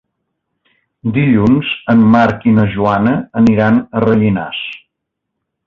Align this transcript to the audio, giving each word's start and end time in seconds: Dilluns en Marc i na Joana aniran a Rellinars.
Dilluns 1.17 1.69
en 1.93 2.01
Marc 2.15 2.49
i 2.53 2.55
na 2.61 2.67
Joana 2.77 3.13
aniran 3.43 3.79
a 3.79 4.03
Rellinars. 4.09 4.67